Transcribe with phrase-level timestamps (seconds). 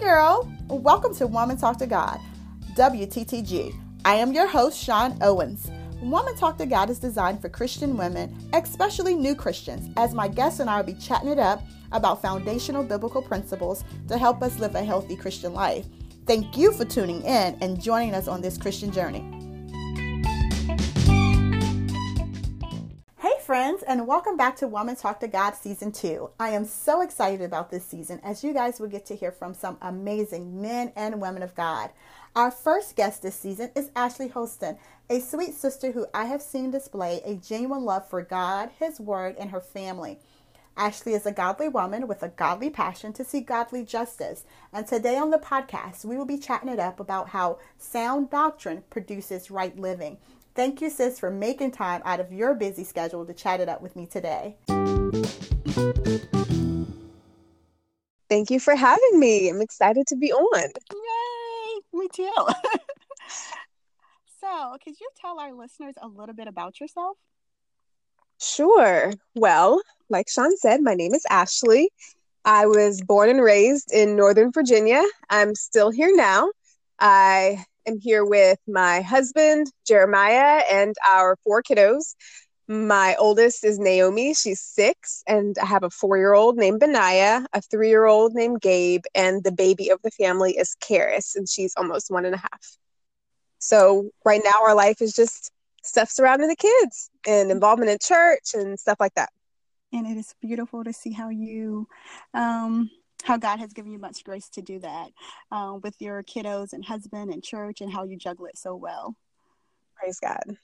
[0.00, 0.50] girl.
[0.68, 2.18] Welcome to Woman Talk to God,
[2.74, 3.74] WTTG.
[4.06, 5.70] I am your host, Sean Owens.
[6.00, 10.58] Woman Talk to God is designed for Christian women, especially new Christians, as my guests
[10.58, 14.74] and I will be chatting it up about foundational biblical principles to help us live
[14.74, 15.84] a healthy Christian life.
[16.26, 19.39] Thank you for tuning in and joining us on this Christian journey.
[23.50, 26.30] Friends, and welcome back to Woman Talk to God Season 2.
[26.38, 29.54] I am so excited about this season as you guys will get to hear from
[29.54, 31.90] some amazing men and women of God.
[32.36, 36.70] Our first guest this season is Ashley Holston, a sweet sister who I have seen
[36.70, 40.20] display a genuine love for God, His Word, and her family.
[40.76, 44.44] Ashley is a godly woman with a godly passion to see godly justice.
[44.72, 48.84] And today on the podcast, we will be chatting it up about how sound doctrine
[48.90, 50.18] produces right living.
[50.54, 53.80] Thank you, sis, for making time out of your busy schedule to chat it up
[53.80, 54.56] with me today.
[58.28, 59.48] Thank you for having me.
[59.48, 60.70] I'm excited to be on.
[60.92, 61.80] Yay!
[61.92, 62.32] Me too.
[64.40, 67.16] so, could you tell our listeners a little bit about yourself?
[68.40, 69.12] Sure.
[69.34, 71.90] Well, like Sean said, my name is Ashley.
[72.44, 75.02] I was born and raised in Northern Virginia.
[75.28, 76.50] I'm still here now.
[76.98, 82.14] I am here with my husband, Jeremiah, and our four kiddos.
[82.68, 84.32] My oldest is Naomi.
[84.34, 85.24] She's six.
[85.26, 89.02] And I have a four year old named Benaiah, a three year old named Gabe,
[89.14, 92.76] and the baby of the family is Karis, and she's almost one and a half.
[93.58, 95.50] So right now, our life is just
[95.82, 99.30] stuff surrounding the kids and involvement in church and stuff like that.
[99.92, 101.88] And it is beautiful to see how you,
[102.34, 102.90] um,
[103.22, 105.10] how God has given you much grace to do that
[105.50, 109.14] um, with your kiddos and husband and church and how you juggle it so well.
[109.96, 110.56] Praise God.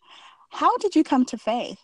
[0.51, 1.79] How did you come to faith?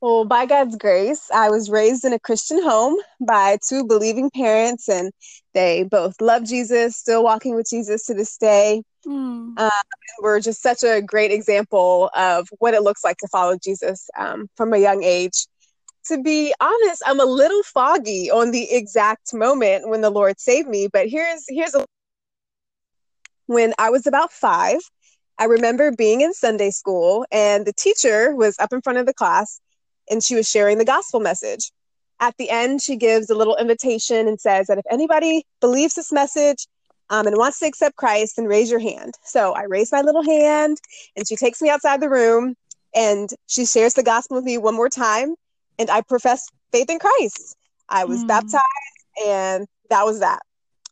[0.00, 4.86] Well, by God's grace, I was raised in a Christian home by two believing parents,
[4.86, 5.10] and
[5.54, 8.82] they both love Jesus, still walking with Jesus to this day.
[9.06, 9.58] Mm.
[9.58, 9.70] Um,
[10.20, 14.46] we're just such a great example of what it looks like to follow Jesus um,
[14.56, 15.46] from a young age.
[16.06, 20.68] To be honest, I'm a little foggy on the exact moment when the Lord saved
[20.68, 21.84] me, but here's here's a
[23.46, 24.78] when I was about five,
[25.38, 29.14] I remember being in Sunday school and the teacher was up in front of the
[29.14, 29.60] class
[30.10, 31.72] and she was sharing the gospel message.
[32.20, 36.12] At the end, she gives a little invitation and says that if anybody believes this
[36.12, 36.66] message,
[37.10, 39.14] um, and wants to accept Christ, then raise your hand.
[39.24, 40.78] So I raise my little hand,
[41.16, 42.54] and she takes me outside the room,
[42.94, 45.34] and she shares the gospel with me one more time,
[45.78, 47.56] and I profess faith in Christ.
[47.88, 48.28] I was mm.
[48.28, 48.64] baptized,
[49.26, 50.40] and that was that.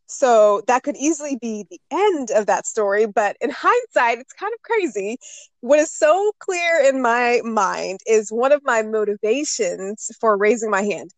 [0.06, 4.52] So that could easily be the end of that story, but in hindsight, it's kind
[4.52, 5.18] of crazy.
[5.60, 10.82] What is so clear in my mind is one of my motivations for raising my
[10.82, 11.12] hand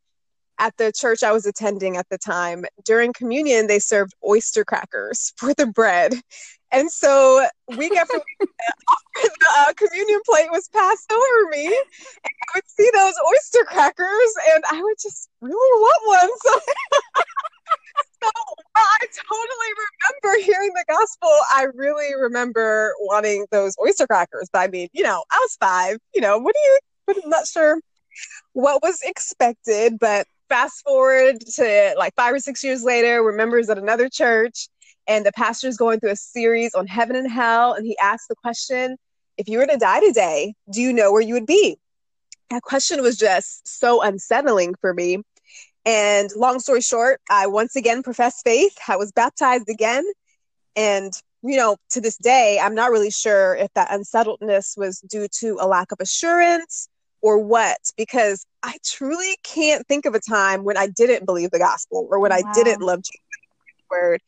[0.58, 5.32] at the church I was attending at the time, during communion, they served oyster crackers
[5.36, 6.14] for the bread.
[6.74, 7.46] And so
[7.76, 8.50] week after week,
[9.14, 14.34] the uh, communion plate was passed over me, and I would see those oyster crackers,
[14.52, 16.62] and I would just really want one.
[18.22, 18.30] So, so
[18.74, 19.70] I totally
[20.22, 21.30] remember hearing the gospel.
[21.50, 24.48] I really remember wanting those oyster crackers.
[24.52, 25.98] But I mean, you know, I was five.
[26.14, 27.22] You know, what do you?
[27.24, 27.80] I'm not sure
[28.52, 33.68] what was expected, but fast forward to like five or six years later, we're members
[33.70, 34.68] at another church,
[35.06, 37.74] and the pastor is going through a series on heaven and hell.
[37.74, 38.96] And he asked the question
[39.36, 41.76] if you were to die today, do you know where you would be?
[42.50, 45.18] That question was just so unsettling for me.
[45.84, 48.76] And long story short, I once again professed faith.
[48.88, 50.04] I was baptized again.
[50.76, 51.12] And,
[51.42, 55.58] you know, to this day, I'm not really sure if that unsettledness was due to
[55.60, 56.88] a lack of assurance
[57.20, 61.58] or what because I truly can't think of a time when I didn't believe the
[61.58, 62.38] gospel or when wow.
[62.38, 63.20] I didn't love Jesus
[63.90, 64.20] word.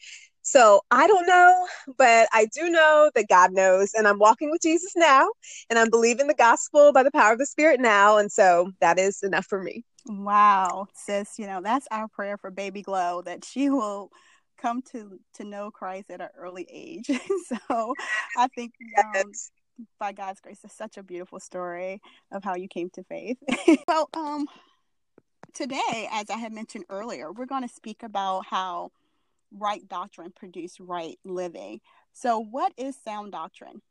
[0.46, 1.66] So I don't know,
[1.98, 5.28] but I do know that God knows, and I'm walking with Jesus now,
[5.68, 8.96] and I'm believing the gospel by the power of the Spirit now, and so that
[8.96, 9.84] is enough for me.
[10.06, 14.12] Wow, sis, you know that's our prayer for Baby Glow that she will
[14.56, 17.06] come to to know Christ at an early age.
[17.46, 17.94] so
[18.38, 19.50] I think um, yes
[19.98, 22.00] by God's grace, it's such a beautiful story
[22.32, 23.36] of how you came to faith.
[23.88, 24.46] well, um,
[25.52, 28.90] today, as I had mentioned earlier, we're going to speak about how
[29.52, 31.80] right doctrine produce right living.
[32.12, 33.82] So, what is sound doctrine?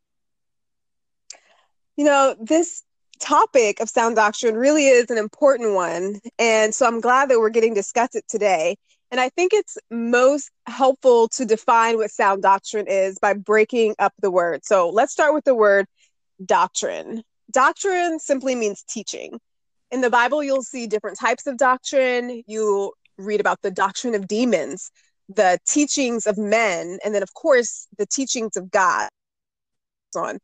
[1.97, 2.83] You know, this
[3.19, 6.19] topic of sound doctrine really is an important one.
[6.37, 8.75] And so I'm glad that we're getting to discuss it today.
[9.11, 14.13] And I think it's most helpful to define what sound doctrine is by breaking up
[14.21, 14.65] the word.
[14.65, 15.85] So let's start with the word
[16.43, 17.23] doctrine.
[17.51, 19.39] Doctrine simply means teaching.
[19.91, 22.43] In the Bible, you'll see different types of doctrine.
[22.47, 24.91] You'll read about the doctrine of demons,
[25.29, 29.09] the teachings of men, and then, of course, the teachings of God.
[30.15, 30.39] On,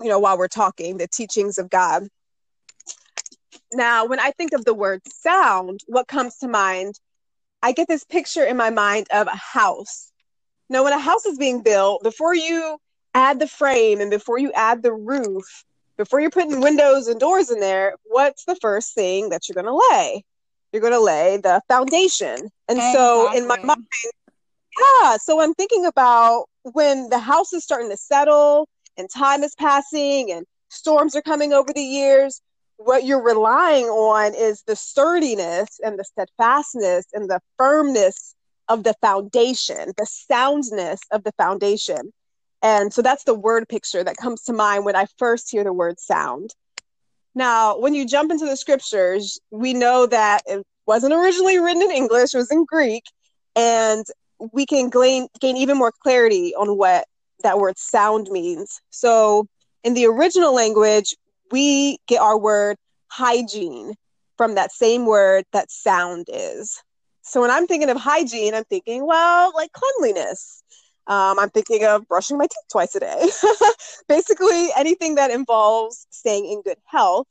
[0.00, 2.08] you know, while we're talking, the teachings of God.
[3.72, 6.94] Now, when I think of the word sound, what comes to mind?
[7.62, 10.10] I get this picture in my mind of a house.
[10.68, 12.78] Now, when a house is being built, before you
[13.14, 15.64] add the frame and before you add the roof,
[15.96, 19.66] before you're putting windows and doors in there, what's the first thing that you're going
[19.66, 20.24] to lay?
[20.72, 22.48] You're going to lay the foundation.
[22.68, 22.92] And exactly.
[22.92, 23.86] so, in my mind,
[24.78, 29.54] yeah, so I'm thinking about when the house is starting to settle and time is
[29.54, 32.40] passing and storms are coming over the years,
[32.76, 38.34] what you're relying on is the sturdiness and the steadfastness and the firmness
[38.68, 42.12] of the foundation, the soundness of the foundation.
[42.62, 45.72] And so that's the word picture that comes to mind when I first hear the
[45.72, 46.54] word sound.
[47.34, 51.90] Now, when you jump into the scriptures, we know that it wasn't originally written in
[51.90, 53.04] English, it was in Greek.
[53.56, 54.04] And
[54.52, 57.06] we can gain, gain even more clarity on what
[57.42, 58.80] that word sound means.
[58.90, 59.46] So,
[59.84, 61.16] in the original language,
[61.50, 62.76] we get our word
[63.08, 63.94] hygiene
[64.36, 66.82] from that same word that sound is.
[67.22, 70.62] So when I'm thinking of hygiene, I'm thinking, well, like cleanliness.
[71.06, 73.28] Um, I'm thinking of brushing my teeth twice a day.
[74.08, 77.26] Basically, anything that involves staying in good health.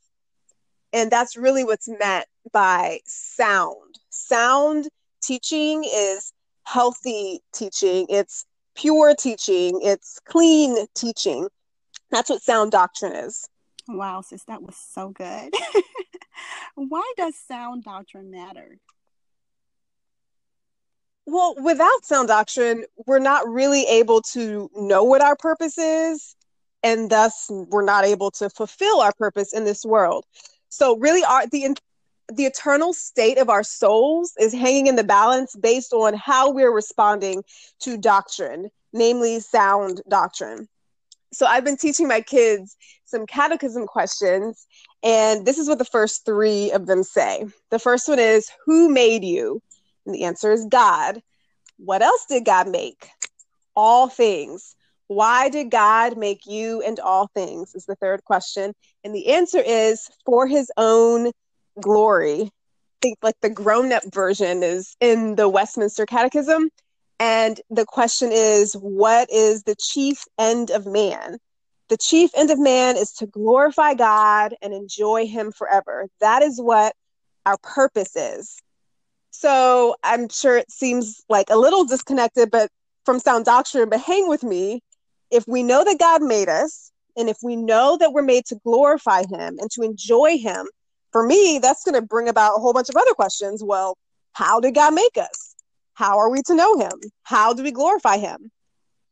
[0.92, 3.98] And that's really what's meant by sound.
[4.10, 4.88] Sound
[5.22, 6.32] teaching is
[6.64, 11.48] healthy teaching, it's pure teaching, it's clean teaching.
[12.10, 13.48] That's what sound doctrine is.
[13.88, 15.52] Wow, sis, that was so good.
[16.74, 18.78] Why does sound doctrine matter?
[21.32, 26.36] Well, without sound doctrine, we're not really able to know what our purpose is,
[26.82, 30.26] and thus we're not able to fulfill our purpose in this world.
[30.68, 31.74] So, really, our the
[32.30, 36.70] the eternal state of our souls is hanging in the balance based on how we're
[36.70, 37.44] responding
[37.80, 40.68] to doctrine, namely sound doctrine.
[41.32, 42.76] So I've been teaching my kids
[43.06, 44.66] some catechism questions,
[45.02, 47.46] and this is what the first three of them say.
[47.70, 49.62] The first one is, Who made you?
[50.06, 51.22] And the answer is God.
[51.78, 53.08] What else did God make?
[53.74, 54.74] All things.
[55.08, 57.74] Why did God make you and all things?
[57.74, 58.72] Is the third question.
[59.04, 61.32] And the answer is for his own
[61.80, 62.42] glory.
[62.42, 62.50] I
[63.02, 66.70] think like the grown up version is in the Westminster Catechism.
[67.18, 71.38] And the question is, what is the chief end of man?
[71.88, 76.08] The chief end of man is to glorify God and enjoy Him forever.
[76.20, 76.94] That is what
[77.44, 78.56] our purpose is.
[79.32, 82.70] So I'm sure it seems like a little disconnected, but
[83.04, 84.80] from sound doctrine, but hang with me.
[85.30, 88.60] If we know that God made us, and if we know that we're made to
[88.64, 90.68] glorify Him and to enjoy Him,
[91.10, 93.62] for me, that's going to bring about a whole bunch of other questions.
[93.62, 93.96] Well,
[94.32, 95.54] how did God make us?
[95.94, 96.98] How are we to know him?
[97.22, 98.50] How do we glorify him?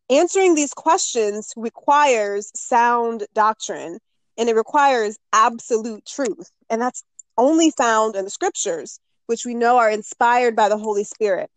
[0.08, 3.98] Answering these questions requires sound doctrine
[4.38, 6.50] and it requires absolute truth.
[6.70, 7.04] And that's
[7.36, 8.98] only found in the scriptures,
[9.30, 11.48] which we know are inspired by the Holy Spirit.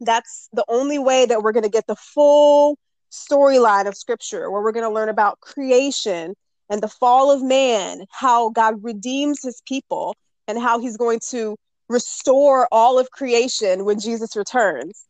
[0.00, 2.78] That's the only way that we're going to get the full
[3.10, 6.36] storyline of scripture, where we're going to learn about creation
[6.70, 10.14] and the fall of man, how God redeems his people,
[10.46, 11.56] and how he's going to
[11.88, 15.04] restore all of creation when Jesus returns.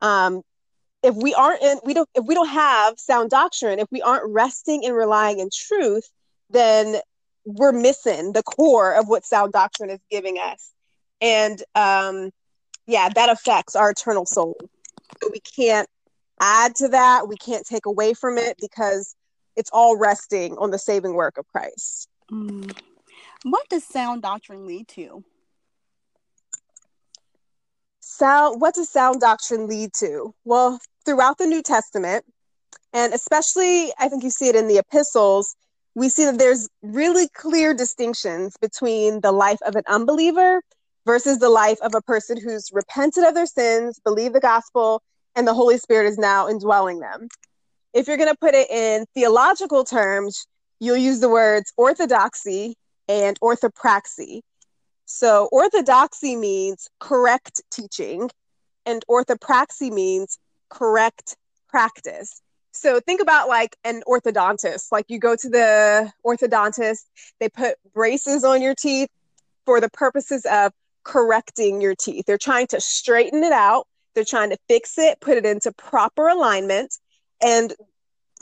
[0.00, 0.40] Um,
[1.02, 4.24] if we aren't in, we don't if we don't have sound doctrine, if we aren't
[4.32, 6.08] resting and relying in truth,
[6.48, 6.96] then
[7.44, 10.72] we're missing the core of what sound doctrine is giving us.
[11.22, 12.30] And um,
[12.86, 14.56] yeah, that affects our eternal soul.
[15.30, 15.88] we can't
[16.40, 19.14] add to that, we can't take away from it because
[19.56, 22.08] it's all resting on the saving work of Christ.
[22.30, 22.76] Mm.
[23.44, 25.24] What does sound doctrine lead to?
[28.02, 32.24] sound what does sound doctrine lead to well throughout the new testament
[32.92, 35.54] and especially i think you see it in the epistles
[35.94, 40.60] we see that there's really clear distinctions between the life of an unbeliever
[41.06, 45.02] versus the life of a person who's repented of their sins believed the gospel
[45.34, 47.28] and the holy spirit is now indwelling them
[47.94, 50.46] if you're going to put it in theological terms
[50.80, 52.74] you'll use the words orthodoxy
[53.08, 54.40] and orthopraxy
[55.12, 58.30] so orthodoxy means correct teaching,
[58.86, 60.38] and orthopraxy means
[60.70, 61.36] correct
[61.68, 62.40] practice.
[62.72, 64.86] So think about like an orthodontist.
[64.90, 67.04] Like you go to the orthodontist,
[67.40, 69.10] they put braces on your teeth
[69.66, 70.72] for the purposes of
[71.04, 72.24] correcting your teeth.
[72.26, 76.28] They're trying to straighten it out, they're trying to fix it, put it into proper
[76.28, 76.94] alignment.
[77.42, 77.74] And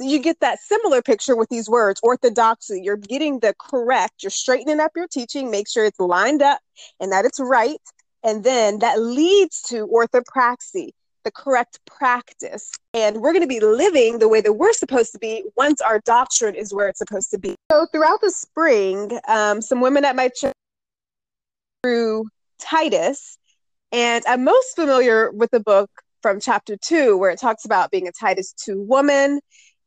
[0.01, 4.81] you get that similar picture with these words orthodoxy you're getting the correct you're straightening
[4.81, 6.59] up your teaching make sure it's lined up
[7.01, 7.77] and that it's right
[8.25, 10.93] and then that leads to orthopraxy
[11.25, 12.71] the correct practice.
[12.95, 16.01] And we're going to be living the way that we're supposed to be once our
[16.01, 17.55] doctrine is where it's supposed to be.
[17.71, 20.55] So, throughout the spring, um, some women at my church
[21.83, 22.27] through
[22.61, 23.39] Titus,
[23.93, 25.91] and I'm most familiar with the book
[26.23, 29.41] from chapter two, where it talks about being a Titus 2 woman.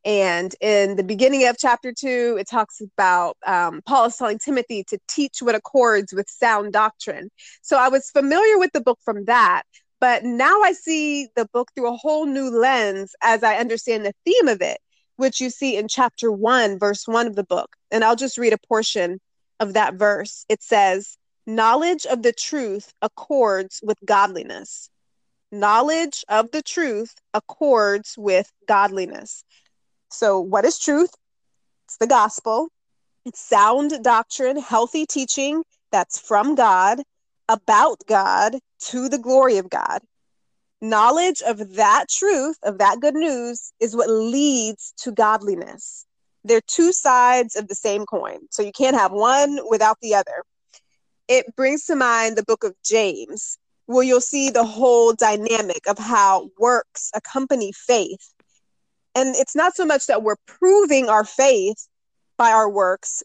[0.04, 4.84] And in the beginning of chapter two, it talks about um, Paul is telling Timothy
[4.88, 7.30] to teach what accords with sound doctrine.
[7.62, 9.62] So I was familiar with the book from that,
[10.00, 14.12] but now I see the book through a whole new lens as I understand the
[14.26, 14.78] theme of it,
[15.16, 17.74] which you see in chapter one, verse one of the book.
[17.90, 19.20] And I'll just read a portion
[19.58, 20.44] of that verse.
[20.50, 21.16] It says,
[21.46, 24.88] Knowledge of the truth accords with godliness.
[25.52, 29.44] Knowledge of the truth accords with godliness.
[30.10, 31.10] So, what is truth?
[31.86, 32.68] It's the gospel.
[33.26, 37.02] It's sound doctrine, healthy teaching that's from God,
[37.48, 40.00] about God, to the glory of God.
[40.80, 46.06] Knowledge of that truth, of that good news, is what leads to godliness.
[46.42, 48.40] They're two sides of the same coin.
[48.50, 50.42] So you can't have one without the other.
[51.28, 55.98] It brings to mind the book of James, where you'll see the whole dynamic of
[55.98, 58.34] how works accompany faith
[59.14, 61.86] and it's not so much that we're proving our faith
[62.36, 63.22] by our works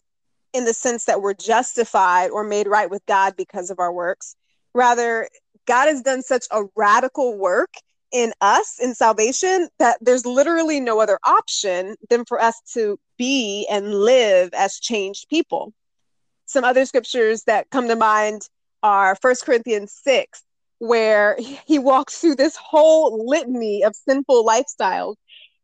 [0.52, 4.36] in the sense that we're justified or made right with God because of our works.
[4.74, 5.28] Rather,
[5.66, 7.70] God has done such a radical work
[8.12, 13.66] in us in salvation that there's literally no other option than for us to be
[13.70, 15.72] and live as changed people.
[16.50, 18.48] Some other scriptures that come to mind
[18.82, 20.42] are First Corinthians 6,
[20.80, 25.14] where he walks through this whole litany of sinful lifestyles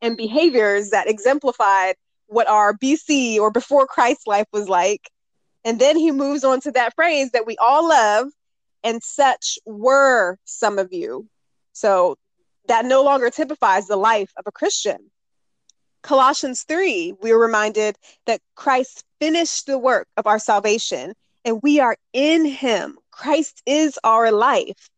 [0.01, 1.97] and behaviors that exemplified
[2.29, 5.11] what our BC or before Christ life was like.
[5.65, 8.29] And then he moves on to that phrase that we all love,
[8.85, 11.27] and such were some of you.
[11.73, 12.15] So
[12.69, 15.11] that no longer typifies the life of a Christian.
[16.05, 21.15] Colossians 3, we are reminded that Christ finished the work of our salvation
[21.47, 22.99] and we are in him.
[23.13, 24.91] Christ is our life.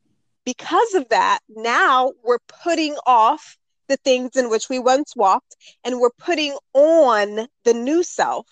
[0.45, 3.59] Because of that, now we're putting off
[3.89, 8.47] the things in which we once walked, and we're putting on the new self.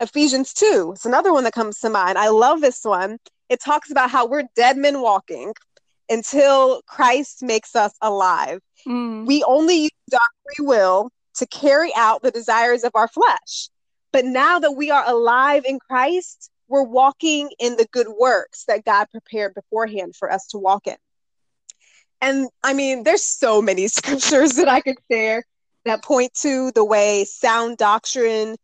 [0.00, 2.18] Ephesians 2 is another one that comes to mind.
[2.18, 3.18] I love this one.
[3.48, 5.52] It talks about how we're dead men walking
[6.08, 8.60] until Christ makes us alive.
[8.86, 9.26] Mm.
[9.26, 13.68] We only use our free will to carry out the desires of our flesh.
[14.12, 18.84] But now that we are alive in Christ, we're walking in the good works that
[18.84, 20.96] God prepared beforehand for us to walk in.
[22.20, 25.44] And I mean, there's so many scriptures that I could share
[25.84, 28.56] that point to the way sound doctrine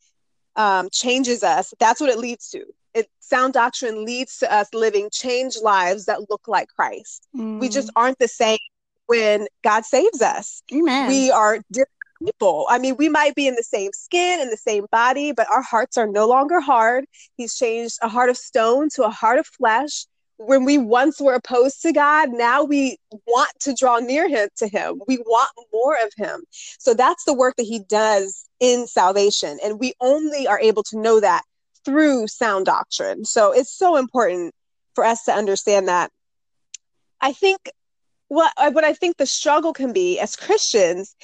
[0.57, 1.75] um, changes us.
[1.81, 2.65] That's what it leads to.
[2.95, 7.27] It, sound doctrine leads to us living changed lives that look like Christ.
[7.37, 7.61] Mm.
[7.61, 8.59] We just aren't the same
[9.07, 10.63] when God saves us.
[10.73, 11.09] Amen.
[11.09, 11.91] We are different
[12.25, 12.67] people.
[12.69, 15.63] I mean, we might be in the same skin and the same body, but our
[15.63, 17.05] hearts are no longer hard.
[17.37, 20.07] He's changed a heart of stone to a heart of flesh
[20.39, 22.97] when we once were opposed to God, now we
[23.27, 25.03] want to draw near him to him.
[25.07, 26.45] We want more of him.
[26.79, 29.59] So that's the work that he does in salvation.
[29.63, 31.43] And we only are able to know that
[31.85, 33.25] through sound doctrine.
[33.25, 34.55] So it's so important
[34.95, 36.11] for us to understand that.
[37.21, 37.71] I think
[38.29, 41.17] what what I think the struggle can be as Christians,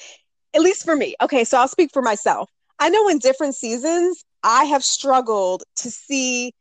[0.55, 1.15] at least for me.
[1.21, 2.51] Okay, so I'll speak for myself.
[2.79, 6.53] I know in different seasons I have struggled to see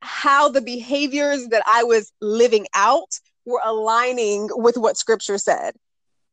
[0.00, 5.74] how the behaviors that I was living out were aligning with what scripture said.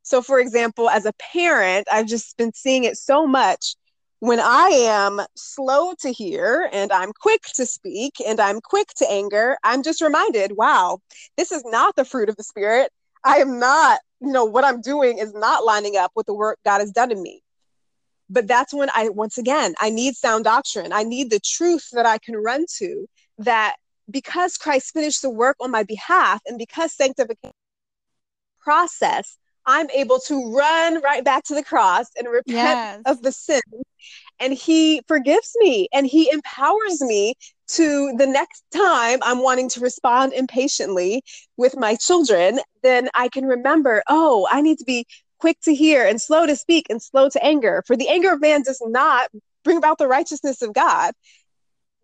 [0.03, 3.75] So, for example, as a parent, I've just been seeing it so much.
[4.20, 9.12] When I am slow to hear and I'm quick to speak and I'm quick to
[9.12, 11.00] anger, I'm just reminded, wow,
[11.38, 12.91] this is not the fruit of the Spirit.
[13.25, 16.60] I am not, you know, what I'm doing is not lining up with the work
[16.63, 17.41] God has done in me.
[18.29, 20.94] But that's when I, once again, I need sound doctrine.
[20.94, 23.08] I need the truth that I can run to
[23.39, 23.75] that
[24.10, 27.51] because Christ finished the work on my behalf and because sanctification
[28.62, 33.01] process, I'm able to run right back to the cross and repent yes.
[33.05, 33.62] of the sin.
[34.39, 37.36] And he forgives me and he empowers me
[37.70, 41.24] to the next time I'm wanting to respond impatiently
[41.58, 45.06] with my children, then I can remember, oh, I need to be
[45.39, 47.84] quick to hear and slow to speak and slow to anger.
[47.88, 49.30] For the anger of man does not
[49.63, 51.13] bring about the righteousness of God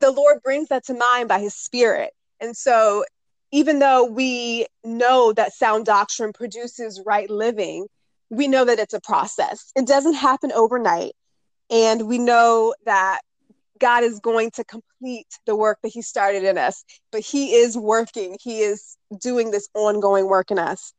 [0.02, 2.12] the Lord brings that to mind by his spirit.
[2.42, 3.06] And so,
[3.52, 7.88] even though we know that sound doctrine produces right living,
[8.30, 9.72] we know that it's a process.
[9.76, 11.12] It doesn't happen overnight.
[11.72, 13.22] And we know that
[13.80, 17.78] God is going to complete the work that He started in us, but He is
[17.78, 20.94] working, He is doing this ongoing work in us.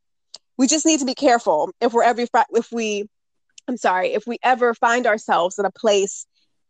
[0.59, 2.25] we just need to be careful if we're ever
[2.55, 3.09] if we
[3.69, 6.27] i'm sorry if we ever find ourselves in a place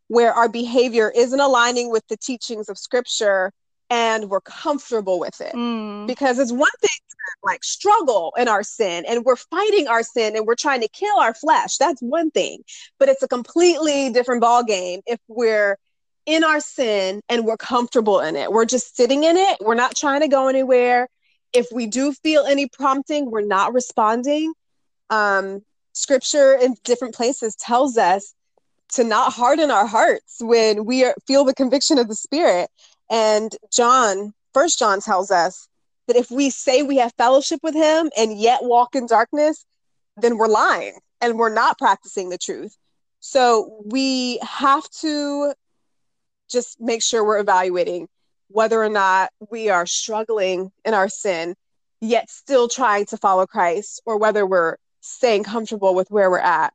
[0.08, 3.52] where our behavior isn't aligning with the teachings of scripture
[3.92, 5.54] and we're comfortable with it.
[5.54, 6.06] Mm.
[6.06, 10.34] because it's one thing to like struggle in our sin and we're fighting our sin
[10.34, 11.76] and we're trying to kill our flesh.
[11.76, 12.62] That's one thing.
[12.98, 15.76] But it's a completely different ball game if we're
[16.24, 18.50] in our sin and we're comfortable in it.
[18.50, 19.58] We're just sitting in it.
[19.60, 21.08] We're not trying to go anywhere.
[21.52, 24.54] If we do feel any prompting we're not responding.
[25.10, 25.60] Um
[25.92, 28.32] scripture in different places tells us
[28.92, 32.70] to not harden our hearts when we are, feel the conviction of the spirit
[33.12, 35.68] and John, First John tells us
[36.08, 39.66] that if we say we have fellowship with him and yet walk in darkness,
[40.16, 42.74] then we're lying and we're not practicing the truth.
[43.20, 45.52] So we have to
[46.50, 48.08] just make sure we're evaluating
[48.48, 51.54] whether or not we are struggling in our sin,
[52.00, 56.72] yet still trying to follow Christ, or whether we're staying comfortable with where we're at.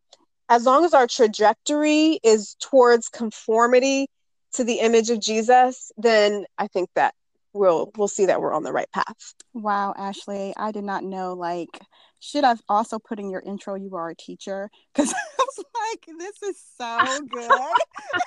[0.50, 4.08] As long as our trajectory is towards conformity
[4.54, 7.14] to the image of Jesus, then I think that
[7.54, 9.34] we'll we'll see that we're on the right path.
[9.54, 11.82] Wow, Ashley, I did not know like
[12.20, 16.18] should I've also put in your intro you are a teacher because I was like
[16.18, 17.42] this is so good.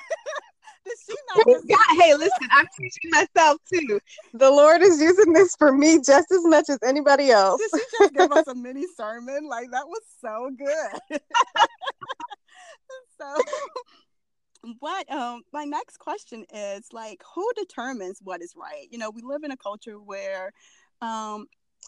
[0.87, 4.01] Did she not just- hey, listen, I'm teaching myself too.
[4.33, 7.61] The Lord is using this for me just as much as anybody else.
[7.61, 9.47] Did she just give us a mini sermon?
[9.47, 11.21] Like that was so good.
[13.21, 13.35] so
[14.79, 18.87] what um my next question is like who determines what is right?
[18.91, 20.53] You know we live in a culture where
[21.01, 21.47] um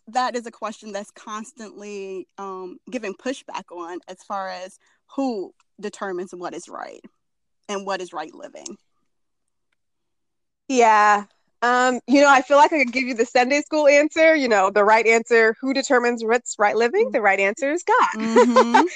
[0.08, 4.78] that is a question that's constantly um given pushback on as far as
[5.16, 7.00] who determines what is right
[7.68, 8.76] and what is right living.
[10.68, 11.24] Yeah.
[11.60, 14.48] Um you know i feel like i could give you the sunday school answer you
[14.48, 17.08] know the right answer who determines what's right living?
[17.12, 18.08] The right answer is god.
[18.16, 18.76] Mm-hmm.
[18.76, 18.86] um,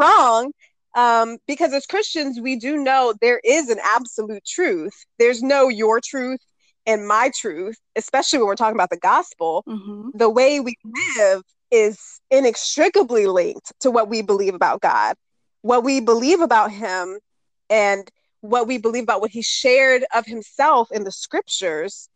[0.00, 0.52] wrong
[0.94, 4.92] um, because as Christians, we do know there is an absolute truth.
[5.18, 6.40] There's no your truth
[6.86, 9.64] and my truth, especially when we're talking about the gospel.
[9.66, 10.10] Mm-hmm.
[10.14, 10.76] The way we
[11.16, 11.98] live is
[12.30, 15.16] inextricably linked to what we believe about God,
[15.62, 17.18] what we believe about Him,
[17.70, 18.08] and
[18.40, 22.08] what we believe about what He shared of Himself in the scriptures.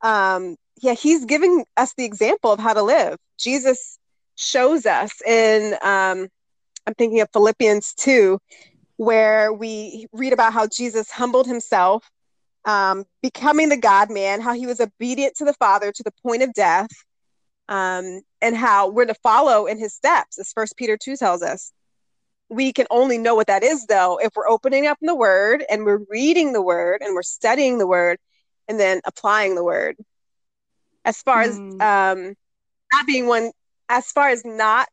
[0.00, 3.18] Um, yeah, He's giving us the example of how to live.
[3.38, 3.98] Jesus
[4.36, 6.28] shows us in um,
[6.86, 8.38] I'm thinking of Philippians 2,
[8.96, 12.08] where we read about how Jesus humbled himself,
[12.64, 16.42] um, becoming the God man, how he was obedient to the Father to the point
[16.42, 16.90] of death,
[17.68, 21.72] um, and how we're to follow in his steps, as First Peter 2 tells us.
[22.48, 25.84] We can only know what that is, though, if we're opening up the Word and
[25.84, 28.18] we're reading the Word and we're studying the Word
[28.68, 29.96] and then applying the Word.
[31.04, 31.48] As far mm.
[31.48, 31.80] as hmm.
[31.80, 32.34] um,
[32.92, 33.52] not being one,
[33.88, 34.88] as far as not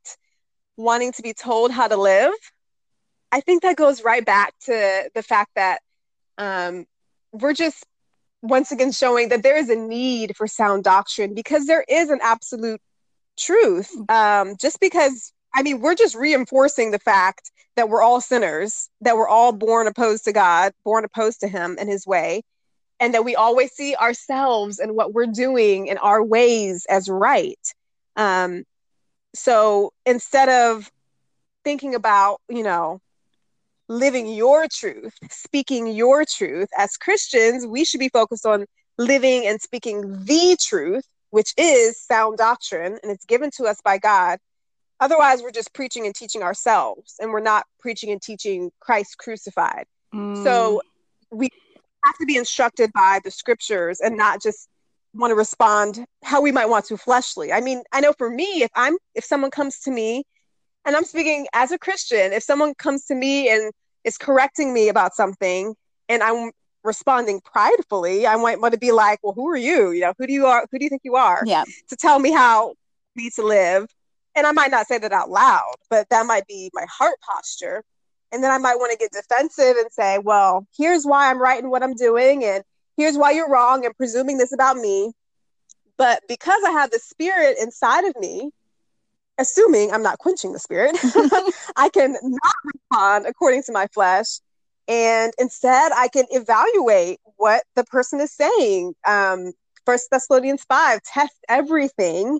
[0.80, 2.34] wanting to be told how to live,
[3.32, 5.82] I think that goes right back to the fact that
[6.38, 6.86] um,
[7.32, 7.86] we're just
[8.42, 12.20] once again showing that there is a need for sound doctrine because there is an
[12.24, 12.82] absolute
[13.38, 13.92] truth.
[14.10, 19.16] Um, just because, I mean, we're just reinforcing the fact that we're all sinners, that
[19.16, 22.42] we're all born opposed to God, born opposed to Him and His way,
[23.00, 27.60] and that we always see ourselves and what we're doing and our ways as right.
[28.16, 28.64] Um,
[29.34, 30.90] so instead of
[31.64, 33.00] thinking about, you know,
[33.88, 38.66] living your truth, speaking your truth, as Christians, we should be focused on
[38.98, 43.98] living and speaking the truth, which is sound doctrine, and it's given to us by
[43.98, 44.40] God.
[45.00, 49.86] Otherwise, we're just preaching and teaching ourselves, and we're not preaching and teaching Christ crucified.
[50.14, 50.44] Mm.
[50.44, 50.82] So
[51.32, 51.50] we
[52.04, 54.68] have to be instructed by the scriptures and not just
[55.14, 57.52] want to respond how we might want to fleshly.
[57.52, 60.24] I mean, I know for me, if I'm if someone comes to me
[60.86, 63.72] and I'm speaking as a Christian, if someone comes to me and
[64.04, 65.76] is correcting me about something
[66.08, 66.52] and I'm
[66.84, 69.92] responding pridefully, I might want to be like, well, who are you?
[69.92, 71.44] You know, who do you are who do you think you are?
[71.46, 71.64] Yeah.
[71.90, 72.74] To tell me how
[73.16, 73.88] me to live.
[74.36, 77.84] And I might not say that out loud, but that might be my heart posture.
[78.32, 81.62] And then I might want to get defensive and say, well, here's why I'm right
[81.62, 82.64] in what I'm doing and
[83.00, 85.12] here's why you're wrong and presuming this about me.
[85.98, 88.52] But because I have the spirit inside of me,
[89.38, 90.98] assuming I'm not quenching the spirit,
[91.76, 94.40] I can not respond according to my flesh.
[94.88, 98.94] And instead, I can evaluate what the person is saying.
[99.08, 99.54] Um,
[99.86, 102.40] First Thessalonians 5 test everything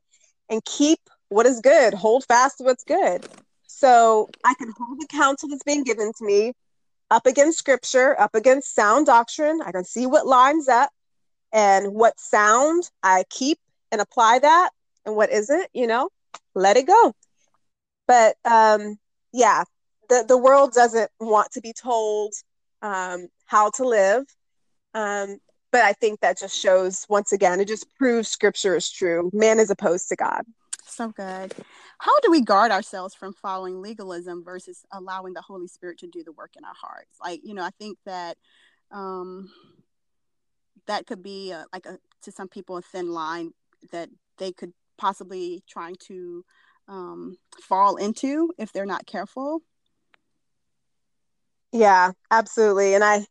[0.50, 3.28] and keep what is good, hold fast to what's good.
[3.68, 6.54] So I can hold the counsel that's being given to me
[7.12, 9.62] up against scripture, up against sound doctrine.
[9.66, 10.92] I can see what lines up
[11.52, 13.60] and what sound I keep
[13.92, 14.70] and apply that
[15.06, 16.10] and what isn't, you know.
[16.56, 17.14] let it go.
[18.08, 18.98] But um,
[19.34, 19.64] yeah,
[20.10, 22.34] the, the world doesn't want to be told
[22.82, 24.24] um, how to live.
[24.94, 25.38] Um,
[25.72, 29.30] but I think that just shows once again, it just proves scripture is true.
[29.34, 30.44] Man is opposed to God.
[30.86, 31.54] So good.
[32.00, 36.24] How do we guard ourselves from following legalism versus allowing the Holy Spirit to do
[36.24, 37.18] the work in our hearts?
[37.22, 38.38] Like, you know, I think that
[38.92, 39.50] um,
[40.88, 43.52] that could be a, like a to some people a thin line
[43.92, 46.44] that they could possibly trying to
[46.88, 49.62] um, fall into if they're not careful.
[51.72, 52.96] Yeah, absolutely.
[52.96, 53.26] And I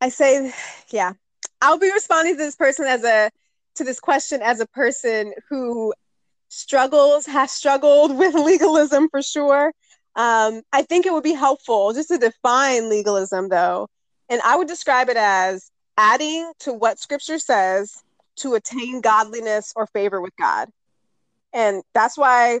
[0.00, 0.52] I say,
[0.90, 1.12] yeah,
[1.60, 3.30] I'll be responding to this person as a
[3.76, 5.94] to this question as a person who
[6.52, 9.72] struggles, has struggled with legalism for sure.
[10.14, 13.88] Um, I think it would be helpful just to define legalism though.
[14.28, 18.02] And I would describe it as adding to what scripture says
[18.36, 20.68] to attain godliness or favor with God.
[21.52, 22.60] And that's why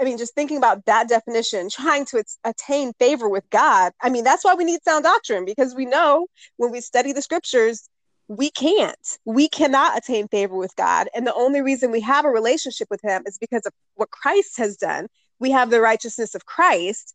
[0.00, 3.92] I mean, just thinking about that definition, trying to attain favor with God.
[4.00, 7.22] I mean, that's why we need sound doctrine because we know when we study the
[7.22, 7.88] scriptures,
[8.28, 9.18] we can't.
[9.24, 11.08] We cannot attain favor with God.
[11.14, 14.58] And the only reason we have a relationship with Him is because of what Christ
[14.58, 15.08] has done.
[15.40, 17.14] We have the righteousness of Christ.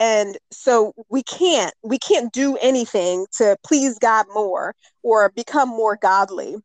[0.00, 5.96] And so we can't we can't do anything to please God more or become more
[6.00, 6.56] godly.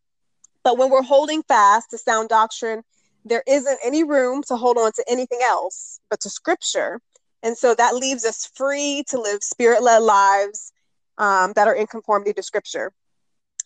[0.64, 2.84] But when we're holding fast to sound doctrine
[3.28, 7.02] there isn't any room to hold on to anything else but to scripture.
[7.44, 10.72] And so that leaves us free to live spirit led lives
[11.18, 12.92] um, that are in conformity to scripture.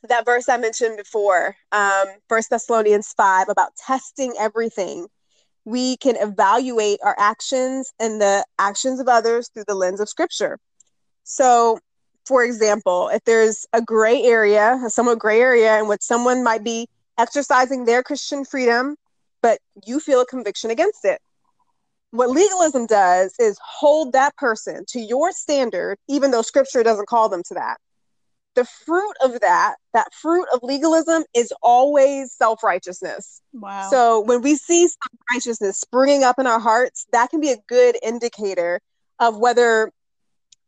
[0.09, 5.07] That verse I mentioned before, um, 1 Thessalonians 5, about testing everything.
[5.63, 10.57] We can evaluate our actions and the actions of others through the lens of scripture.
[11.23, 11.77] So,
[12.25, 16.63] for example, if there's a gray area, a somewhat gray area in which someone might
[16.63, 16.87] be
[17.19, 18.95] exercising their Christian freedom
[19.41, 21.19] but you feel a conviction against it.
[22.11, 27.29] What legalism does is hold that person to your standard, even though scripture doesn't call
[27.29, 27.77] them to that.
[28.55, 33.41] The fruit of that, that fruit of legalism is always self righteousness.
[33.53, 33.89] Wow.
[33.89, 37.57] So when we see self righteousness springing up in our hearts, that can be a
[37.67, 38.81] good indicator
[39.19, 39.91] of whether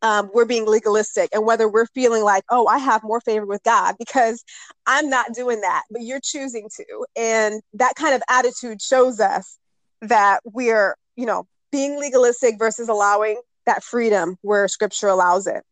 [0.04, 3.64] um, we're being legalistic and whether we're feeling like, oh, I have more favor with
[3.64, 4.44] God because
[4.86, 7.06] I'm not doing that, but you're choosing to.
[7.16, 9.58] And that kind of attitude shows us
[10.02, 15.64] that we're, you know, being legalistic versus allowing that freedom where scripture allows it.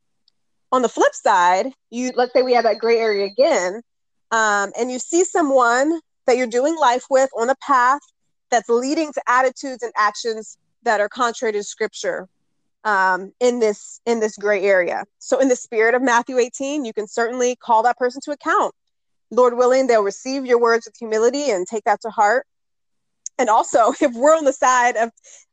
[0.72, 3.82] On the flip side, you let's say we have that gray area again,
[4.32, 8.02] um, and you see someone that you're doing life with on a path
[8.50, 12.28] that's leading to attitudes and actions that are contrary to scripture
[12.84, 15.04] um, in this in this gray area.
[15.20, 18.74] So, in the spirit of Matthew 18, you can certainly call that person to account.
[19.30, 22.46] Lord willing, they'll receive your words with humility and take that to heart.
[23.38, 25.12] And also, if we're on the side of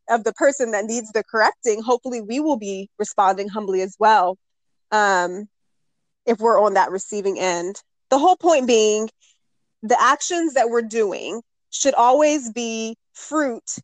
[0.09, 4.38] of the person that needs the correcting, hopefully we will be responding humbly as well.
[4.90, 5.48] Um,
[6.27, 9.09] if we're on that receiving end, the whole point being,
[9.83, 13.77] the actions that we're doing should always be fruit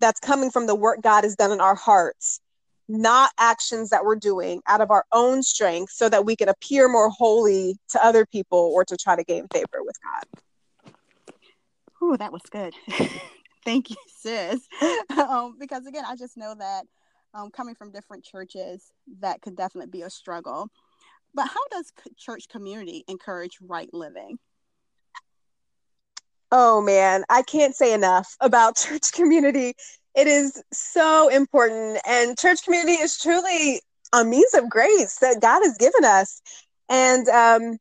[0.00, 2.40] that's coming from the work God has done in our hearts
[2.88, 6.88] not actions that we're doing out of our own strength so that we can appear
[6.88, 10.92] more holy to other people or to try to gain favor with God.
[12.00, 12.74] Oh, that was good.
[13.64, 14.60] Thank you, sis.
[15.18, 16.84] um, because again, I just know that
[17.36, 20.68] um, coming from different churches, that could definitely be a struggle.
[21.34, 24.38] But how does church community encourage right living?
[26.50, 29.74] Oh man, I can't say enough about church community
[30.16, 32.00] it is so important.
[32.08, 33.82] And church community is truly
[34.14, 36.40] a means of grace that God has given us.
[36.88, 37.78] And um,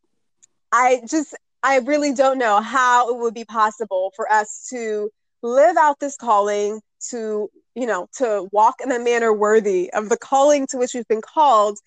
[0.72, 5.10] I just, I really don't know how it would be possible for us to
[5.42, 10.18] live out this calling to, you know, to walk in a manner worthy of the
[10.18, 11.78] calling to which we've been called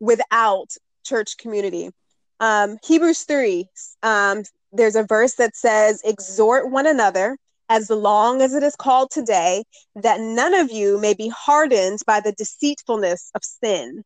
[0.00, 0.70] without
[1.04, 1.90] church community.
[2.40, 3.68] Um, Hebrews 3,
[4.02, 7.36] um, there's a verse that says, Exhort one another
[7.68, 12.20] as long as it is called today, that none of you may be hardened by
[12.20, 14.02] the deceitfulness of sin.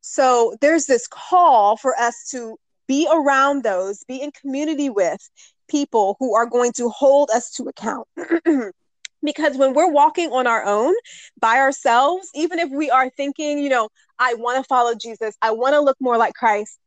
[0.00, 5.20] So there's this call for us to be around those, be in community with
[5.68, 8.08] people who are going to hold us to account.
[9.22, 10.94] because when we're walking on our own
[11.40, 15.50] by ourselves, even if we are thinking, you know, I want to follow Jesus, I
[15.52, 16.78] want to look more like Christ,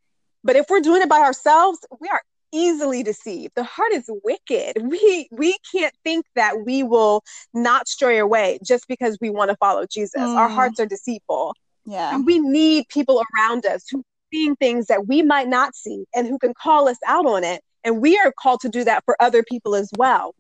[0.44, 3.54] but if we're doing it by ourselves, we are easily deceived.
[3.56, 4.74] The heart is wicked.
[4.82, 9.58] We we can't think that we will not stray away just because we want to
[9.58, 10.22] follow Jesus.
[10.22, 10.36] Mm.
[10.36, 11.56] Our hearts are deceitful.
[11.86, 12.16] Yeah.
[12.16, 16.28] And we need people around us who seeing things that we might not see and
[16.28, 17.62] who can call us out on it.
[17.84, 20.34] And we are called to do that for other people as well.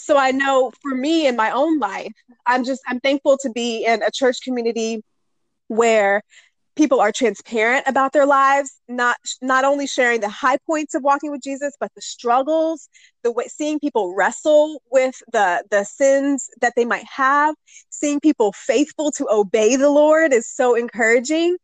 [0.00, 2.12] So I know for me in my own life,
[2.46, 5.02] I'm just I'm thankful to be in a church community
[5.68, 6.22] where
[6.76, 11.30] people are transparent about their lives not not only sharing the high points of walking
[11.30, 12.88] with jesus but the struggles
[13.22, 17.54] the way seeing people wrestle with the the sins that they might have.
[17.90, 21.56] Seeing people faithful to obey the lord is so encouraging.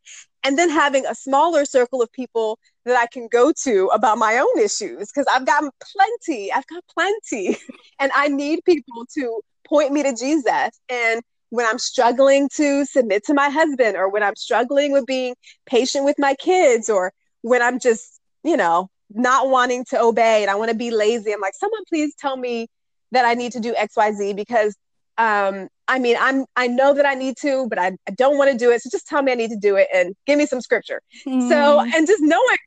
[0.43, 4.37] And then having a smaller circle of people that I can go to about my
[4.37, 6.51] own issues because I've got plenty.
[6.51, 7.57] I've got plenty.
[7.99, 10.79] and I need people to point me to Jesus.
[10.89, 15.35] And when I'm struggling to submit to my husband, or when I'm struggling with being
[15.65, 20.51] patient with my kids, or when I'm just, you know, not wanting to obey and
[20.51, 22.67] I want to be lazy, I'm like, someone please tell me
[23.11, 24.75] that I need to do XYZ because
[25.17, 28.51] um, I mean, I'm I know that I need to, but I, I don't want
[28.51, 28.81] to do it.
[28.81, 31.01] So just tell me I need to do it and give me some scripture.
[31.25, 31.49] Mm.
[31.49, 32.57] So and just knowing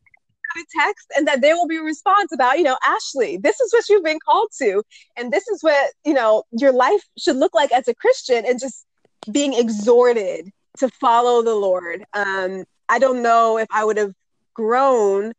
[0.56, 3.72] a text and that there will be a response about, you know, Ashley, this is
[3.72, 4.82] what you've been called to.
[5.16, 8.58] And this is what, you know, your life should look like as a Christian and
[8.58, 8.86] just
[9.30, 12.04] being exhorted to follow the Lord.
[12.14, 14.12] Um, I don't know if I would have
[14.54, 15.32] grown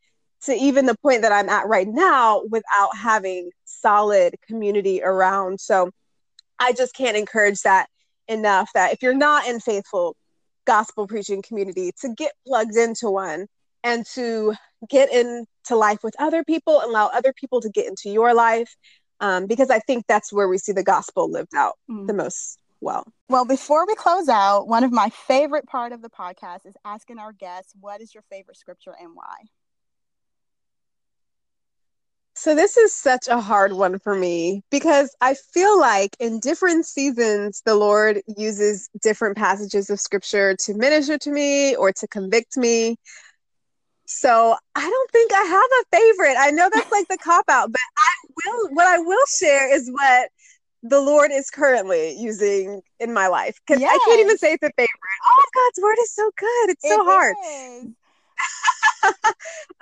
[0.43, 5.59] to even the point that I'm at right now without having solid community around.
[5.59, 5.91] So
[6.59, 7.87] I just can't encourage that
[8.27, 10.15] enough that if you're not in faithful
[10.65, 13.47] gospel preaching community to get plugged into one
[13.83, 14.53] and to
[14.89, 18.75] get into life with other people and allow other people to get into your life
[19.19, 22.07] um, because i think that's where we see the gospel lived out mm.
[22.07, 26.09] the most well well before we close out one of my favorite part of the
[26.09, 29.35] podcast is asking our guests what is your favorite scripture and why
[32.33, 36.85] so this is such a hard one for me because I feel like in different
[36.85, 42.55] seasons the Lord uses different passages of scripture to minister to me or to convict
[42.55, 42.95] me.
[44.13, 46.35] So I don't think I have a favorite.
[46.37, 48.11] I know that's like the cop out, but I
[48.45, 50.29] will what I will share is what
[50.83, 53.57] the Lord is currently using in my life.
[53.65, 53.89] Because yes.
[53.93, 54.89] I can't even say it's a favorite.
[55.25, 56.69] Oh, God's word is so good.
[56.69, 57.35] It's so it hard.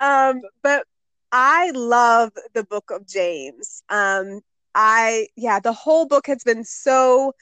[0.00, 0.84] um, but
[1.32, 3.82] I love the book of James.
[3.88, 4.40] Um,
[4.74, 7.32] I yeah, the whole book has been so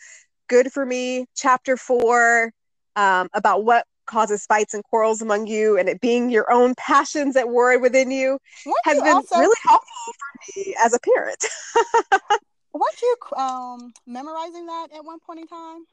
[0.48, 1.26] good for me.
[1.36, 2.52] Chapter four
[2.96, 7.36] um, about what causes fights and quarrels among you and it being your own passions
[7.36, 10.98] at war within you weren't has you been also, really helpful for me as a
[10.98, 11.44] parent.
[12.72, 15.84] weren't you um, memorizing that at one point in time?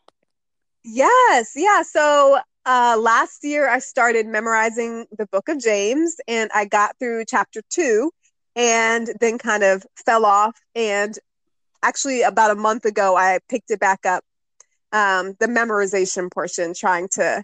[0.83, 1.81] Yes, yeah.
[1.81, 7.25] So uh, last year I started memorizing the book of James and I got through
[7.27, 8.11] chapter two
[8.55, 10.57] and then kind of fell off.
[10.75, 11.17] And
[11.83, 14.23] actually, about a month ago, I picked it back up,
[14.91, 17.43] um, the memorization portion, trying to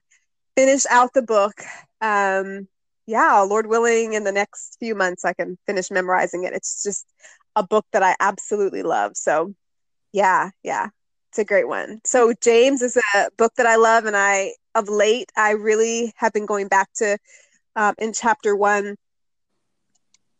[0.56, 1.54] finish out the book.
[2.02, 2.68] Um,
[3.08, 6.54] yeah, Lord willing, in the next few months, I can finish memorizing it.
[6.54, 7.06] It's just
[7.56, 9.12] a book that I absolutely love.
[9.16, 9.54] So,
[10.14, 10.88] yeah, yeah,
[11.30, 12.02] it's a great one.
[12.06, 16.32] So, James is a book that I love, and I, of late, I really have
[16.32, 17.18] been going back to
[17.76, 18.96] um, in chapter one.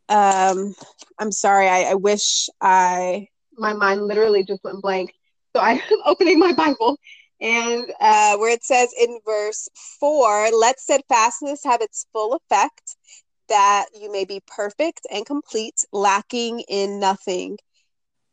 [0.08, 0.76] Um,
[1.20, 5.14] I'm sorry, I, I wish I, my mind literally just went blank.
[5.56, 6.98] So, I'm opening my Bible
[7.42, 9.68] and uh, where it says in verse
[10.00, 12.96] 4 let steadfastness have its full effect
[13.50, 17.58] that you may be perfect and complete lacking in nothing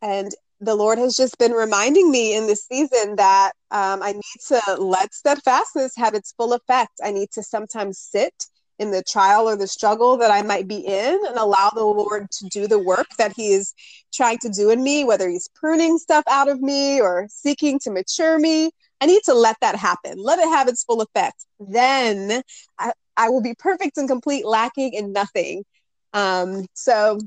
[0.03, 4.23] and the lord has just been reminding me in this season that um, i need
[4.47, 8.35] to let steadfastness have its full effect i need to sometimes sit
[8.79, 12.31] in the trial or the struggle that I might be in and allow the Lord
[12.31, 13.75] to do the work that He is
[14.13, 17.91] trying to do in me, whether He's pruning stuff out of me or seeking to
[17.91, 18.71] mature me.
[19.01, 20.15] I need to let that happen.
[20.19, 21.45] Let it have its full effect.
[21.61, 22.43] Then
[22.79, 25.65] I, I will be perfect and complete, lacking in nothing.
[26.13, 27.19] Um, so,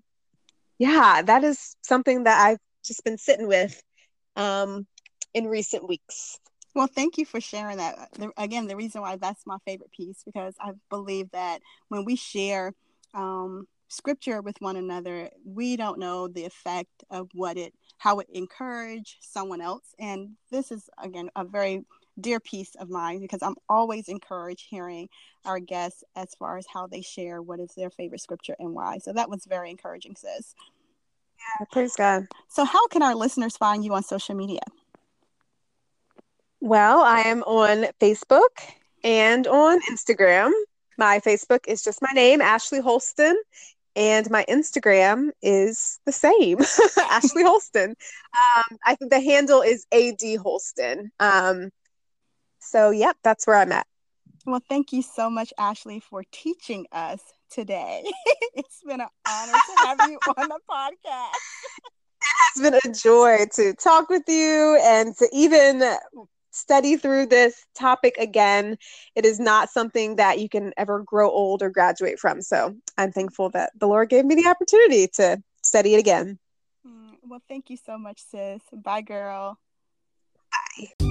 [0.80, 3.82] yeah, that is something that I've just been sitting with
[4.36, 4.86] um,
[5.34, 6.40] in recent weeks.
[6.74, 8.10] Well, thank you for sharing that.
[8.38, 12.74] Again, the reason why that's my favorite piece because I believe that when we share
[13.14, 18.28] um, scripture with one another, we don't know the effect of what it how it
[18.34, 19.94] encourage someone else.
[20.00, 21.86] And this is, again, a very
[22.20, 25.08] dear piece of mine because I'm always encouraged hearing
[25.46, 28.98] our guests as far as how they share what is their favorite scripture and why.
[28.98, 30.56] So that was very encouraging, sis.
[31.60, 32.28] Yeah, praise God.
[32.48, 34.62] So, how can our listeners find you on social media?
[36.60, 38.62] Well, I am on Facebook
[39.04, 40.52] and on Instagram.
[40.98, 43.42] My Facebook is just my name, Ashley Holston,
[43.96, 46.60] and my Instagram is the same,
[46.98, 47.90] Ashley Holston.
[47.92, 51.12] Um, I think the handle is AD Holston.
[51.20, 51.72] Um,
[52.60, 53.88] so, yep, that's where I'm at.
[54.46, 58.04] Well, thank you so much, Ashley, for teaching us today.
[58.56, 61.36] it's been an honor to have you on the podcast.
[62.22, 65.84] It has been a joy to talk with you and to even
[66.52, 68.78] study through this topic again.
[69.16, 72.42] It is not something that you can ever grow old or graduate from.
[72.42, 76.38] So I'm thankful that the Lord gave me the opportunity to study it again.
[76.88, 78.62] Mm, well, thank you so much, sis.
[78.74, 79.58] Bye, girl.
[80.52, 81.08] Bye.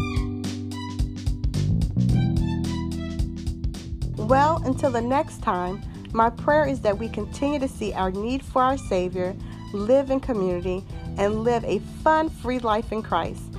[4.17, 8.45] Well, until the next time, my prayer is that we continue to see our need
[8.45, 9.35] for our Savior,
[9.73, 10.85] live in community,
[11.19, 13.50] and live a fun, free life in Christ.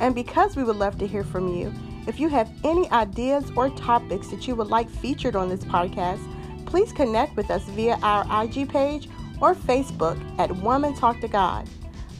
[0.00, 1.72] And because we would love to hear from you,
[2.06, 6.20] if you have any ideas or topics that you would like featured on this podcast,
[6.66, 9.08] please connect with us via our IG page
[9.40, 11.68] or Facebook at Woman Talk to God.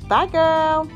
[0.09, 0.89] Bye, girl.